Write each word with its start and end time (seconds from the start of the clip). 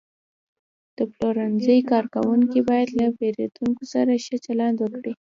د 0.97 0.99
پلورنځي 1.13 1.77
کارکوونکي 1.91 2.59
باید 2.69 2.89
له 2.99 3.07
پیرودونکو 3.17 3.83
سره 3.93 4.11
ښه 4.23 4.37
چلند 4.45 4.77
وکړي. 4.79 5.13